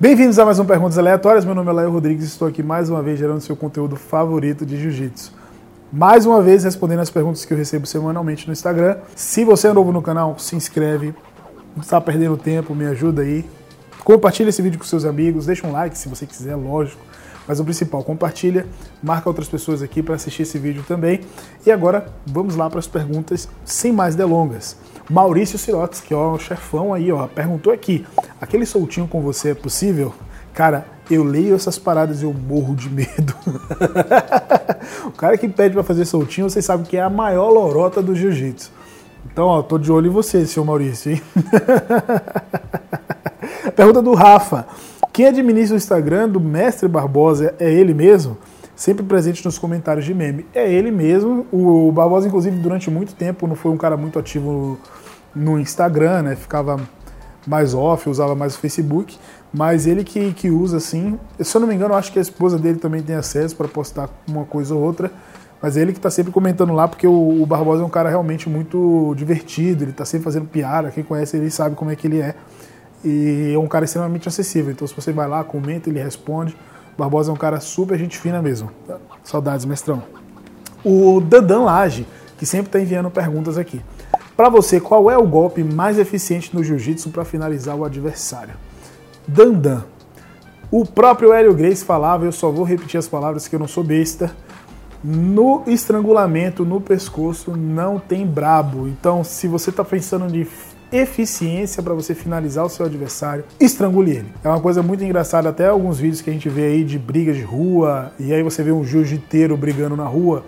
[0.00, 1.44] Bem-vindos a mais um Perguntas Aleatórias.
[1.44, 4.64] Meu nome é Léo Rodrigues e estou aqui mais uma vez gerando seu conteúdo favorito
[4.64, 5.32] de jiu-jitsu.
[5.92, 8.98] Mais uma vez respondendo as perguntas que eu recebo semanalmente no Instagram.
[9.16, 11.12] Se você é novo no canal, se inscreve.
[11.74, 13.44] Não está perdendo tempo, me ajuda aí.
[14.04, 17.02] Compartilha esse vídeo com seus amigos, deixa um like se você quiser, lógico.
[17.48, 18.66] Mas o principal, compartilha,
[19.02, 21.22] marca outras pessoas aqui para assistir esse vídeo também.
[21.66, 24.76] E agora vamos lá para as perguntas sem mais delongas.
[25.10, 28.04] Maurício Sirotes, que é o chefão aí, ó, perguntou aqui:
[28.40, 30.14] aquele soltinho com você é possível?
[30.52, 33.34] Cara, eu leio essas paradas e eu morro de medo.
[35.06, 38.14] o cara que pede para fazer soltinho, vocês sabem que é a maior lorota do
[38.14, 38.70] jiu-jitsu.
[39.24, 41.22] Então, ó, tô de olho em você, seu Maurício, hein?
[43.74, 44.66] Pergunta do Rafa.
[45.12, 48.36] Quem administra o Instagram do Mestre Barbosa é ele mesmo?
[48.74, 50.46] Sempre presente nos comentários de meme.
[50.54, 51.46] É ele mesmo.
[51.52, 54.78] O Barbosa, inclusive, durante muito tempo não foi um cara muito ativo
[55.34, 56.36] no Instagram, né?
[56.36, 56.78] Ficava
[57.46, 59.18] mais off, usava mais o Facebook.
[59.52, 61.18] Mas ele que, que usa assim.
[61.40, 64.08] Se eu não me engano, acho que a esposa dele também tem acesso para postar
[64.28, 65.10] uma coisa ou outra.
[65.60, 68.08] Mas é ele que está sempre comentando lá, porque o, o, Barbosa é um cara
[68.08, 70.90] realmente muito divertido, ele está sempre fazendo piada.
[70.90, 72.34] Quem conhece ele sabe como é que ele é.
[73.04, 74.70] E é um cara extremamente acessível.
[74.70, 76.56] Então, se você vai lá, comenta, ele responde.
[76.96, 78.70] Barbosa é um cara super gente fina mesmo.
[79.24, 80.02] Saudades, mestrão.
[80.84, 82.06] O Dandan Lage,
[82.36, 83.82] que sempre está enviando perguntas aqui.
[84.38, 88.54] Para você, qual é o golpe mais eficiente no jiu-jitsu para finalizar o adversário?
[89.26, 89.82] Dandan.
[90.70, 93.82] O próprio Hélio Grace falava, eu só vou repetir as palavras que eu não sou
[93.82, 94.30] besta.
[95.02, 98.86] No estrangulamento, no pescoço, não tem brabo.
[98.86, 100.46] Então, se você está pensando de
[100.92, 104.32] eficiência para você finalizar o seu adversário, estrangule ele.
[104.44, 107.34] É uma coisa muito engraçada, até alguns vídeos que a gente vê aí de brigas
[107.34, 110.44] de rua, e aí você vê um jiu-jiteiro brigando na rua,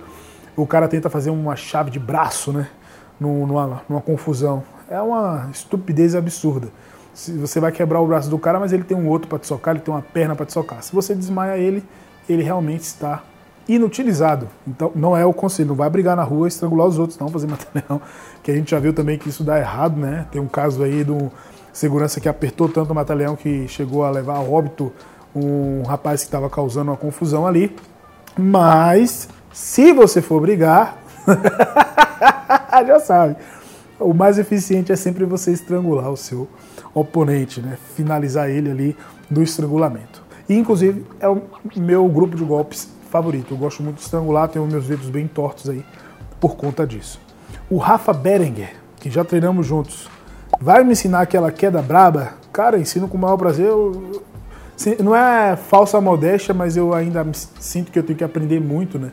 [0.54, 2.68] o cara tenta fazer uma chave de braço, né?
[3.20, 4.62] Numa, numa confusão.
[4.88, 6.68] É uma estupidez absurda.
[7.14, 9.74] Você vai quebrar o braço do cara, mas ele tem um outro para te socar,
[9.74, 10.82] ele tem uma perna para te socar.
[10.82, 11.84] Se você desmaia ele,
[12.28, 13.22] ele realmente está
[13.68, 14.48] inutilizado.
[14.66, 17.46] Então, não é o conselho, não vai brigar na rua estrangular os outros, não, fazer
[17.46, 18.00] material.
[18.42, 20.26] Que a gente já viu também que isso dá errado, né?
[20.32, 21.30] Tem um caso aí do
[21.72, 24.90] segurança que apertou tanto o Mataleão que chegou a levar a óbito
[25.34, 27.76] um rapaz que estava causando uma confusão ali.
[28.38, 30.96] Mas, se você for brigar,
[32.84, 33.36] já sabe,
[33.98, 36.48] o mais eficiente é sempre você estrangular o seu
[36.94, 37.76] oponente, né?
[37.94, 38.96] Finalizar ele ali
[39.30, 40.22] do estrangulamento.
[40.48, 41.42] E, inclusive, é o
[41.76, 43.54] meu grupo de golpes favorito.
[43.54, 45.84] Eu gosto muito de estrangular, tenho meus dedos bem tortos aí
[46.40, 47.20] por conta disso.
[47.68, 50.08] O Rafa Berenguer, que já treinamos juntos,
[50.60, 52.32] vai me ensinar aquela queda braba?
[52.52, 53.66] Cara, ensino com o maior prazer.
[53.66, 54.22] Eu,
[54.98, 57.24] não é falsa modéstia, mas eu ainda
[57.60, 59.12] sinto que eu tenho que aprender muito, né?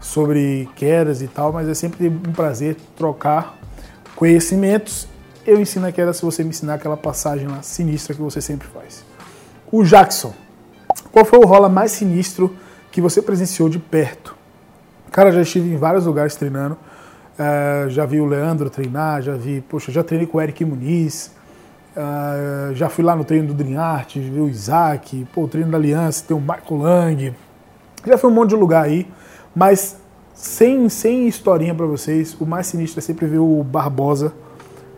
[0.00, 3.56] Sobre quedas e tal, mas é sempre um prazer trocar
[4.14, 5.08] conhecimentos.
[5.46, 8.68] Eu ensino a queda se você me ensinar aquela passagem lá sinistra que você sempre
[8.68, 9.04] faz.
[9.70, 10.32] O Jackson.
[11.10, 12.54] Qual foi o rola mais sinistro
[12.90, 14.34] que você presenciou de perto.
[15.10, 16.76] Cara, já estive em vários lugares treinando.
[17.38, 21.30] Uh, já vi o Leandro treinar, já vi, poxa, já treinei com o Eric Muniz,
[21.96, 25.70] uh, já fui lá no treino do Dream Art, vi o Isaac, pô, o treino
[25.70, 27.34] da Aliança, tem o Michael Lang,
[28.04, 29.06] já fui um monte de lugar aí,
[29.54, 29.96] mas
[30.34, 34.32] sem, sem historinha para vocês, o mais sinistro é sempre ver o Barbosa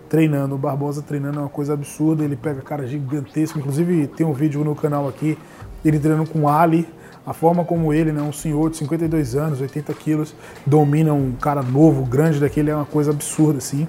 [0.08, 0.54] treinando.
[0.54, 4.62] O Barbosa treinando é uma coisa absurda, ele pega cara gigantesco, inclusive tem um vídeo
[4.62, 5.38] no canal aqui,
[5.84, 6.86] ele treinando com Ali,
[7.24, 10.34] a forma como ele, né, um senhor de 52 anos, 80 quilos,
[10.66, 13.86] domina um cara novo, grande daquele, é uma coisa absurda, assim.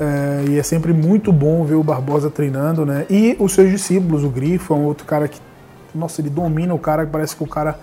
[0.00, 3.06] É, e é sempre muito bom ver o Barbosa treinando, né?
[3.08, 5.38] E os seus discípulos, o Grifo é um outro cara que,
[5.94, 7.78] nossa, ele domina o cara, parece que o cara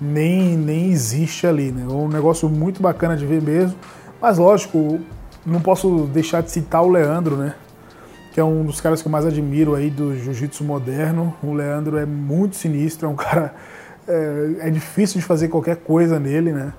[0.00, 1.86] nem, nem existe ali, né?
[1.88, 3.76] É um negócio muito bacana de ver mesmo.
[4.20, 5.00] Mas lógico,
[5.44, 7.54] não posso deixar de citar o Leandro, né?
[8.32, 11.34] Que é um dos caras que eu mais admiro aí do jiu-jitsu moderno.
[11.42, 13.54] O Leandro é muito sinistro, é um cara
[14.06, 16.72] é, é, difícil de fazer qualquer coisa nele, né?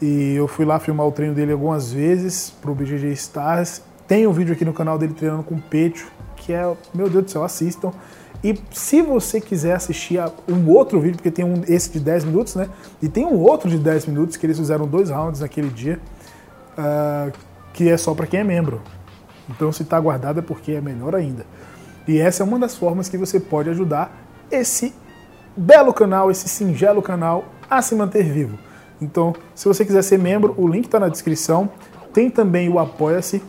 [0.00, 3.82] E eu fui lá filmar o treino dele algumas vezes pro BGG Stars.
[4.08, 6.62] Tem um vídeo aqui no canal dele treinando com o Pecho, que é,
[6.94, 7.92] meu Deus do céu, assistam.
[8.44, 12.24] E se você quiser assistir a um outro vídeo, porque tem um esse de 10
[12.24, 12.68] minutos, né?
[13.00, 15.98] E tem um outro de 10 minutos que eles fizeram dois rounds naquele dia,
[16.76, 17.32] uh,
[17.72, 18.82] que é só para quem é membro.
[19.48, 21.46] Então se está guardado é porque é melhor ainda.
[22.06, 24.14] E essa é uma das formas que você pode ajudar
[24.50, 24.94] esse
[25.56, 28.58] belo canal, esse singelo canal a se manter vivo.
[29.00, 31.70] Então, se você quiser ser membro, o link está na descrição.
[32.12, 33.42] Tem também o Apoia-se.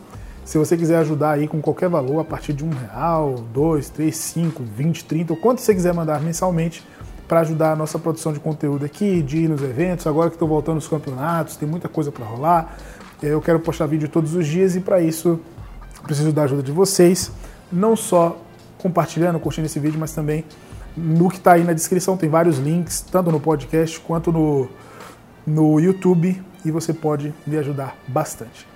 [0.46, 4.16] Se você quiser ajudar aí com qualquer valor, a partir de um real, dois, três,
[4.16, 6.86] cinco, vinte, trinta, ou quanto você quiser mandar mensalmente
[7.26, 10.06] para ajudar a nossa produção de conteúdo aqui, de ir nos eventos.
[10.06, 12.78] Agora que estou voltando os campeonatos, tem muita coisa para rolar.
[13.20, 15.40] Eu quero postar vídeo todos os dias e para isso
[16.04, 17.32] preciso da ajuda de vocês,
[17.72, 18.40] não só
[18.78, 20.44] compartilhando, curtindo esse vídeo, mas também
[20.96, 24.68] no que está aí na descrição tem vários links, tanto no podcast quanto no,
[25.44, 28.75] no YouTube, e você pode me ajudar bastante.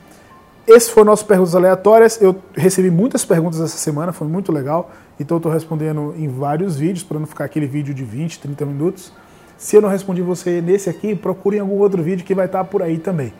[0.66, 2.20] Esse foi o nosso Perguntas Aleatórias.
[2.20, 4.90] Eu recebi muitas perguntas essa semana, foi muito legal.
[5.18, 8.66] Então eu estou respondendo em vários vídeos, para não ficar aquele vídeo de 20, 30
[8.66, 9.12] minutos.
[9.58, 12.64] Se eu não respondi você nesse aqui, procure em algum outro vídeo que vai estar
[12.64, 13.32] por aí também.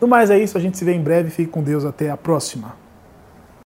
[0.00, 1.30] No mais é isso, a gente se vê em breve.
[1.30, 2.81] Fique com Deus, até a próxima.